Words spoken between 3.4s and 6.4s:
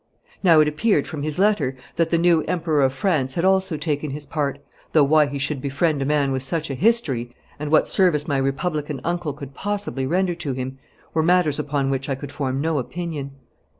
also taken his part, though why he should befriend a man